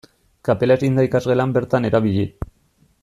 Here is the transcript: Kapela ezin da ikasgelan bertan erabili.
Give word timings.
Kapela 0.47 0.77
ezin 0.81 0.97
da 0.99 1.05
ikasgelan 1.09 1.53
bertan 1.59 1.89
erabili. 1.91 2.25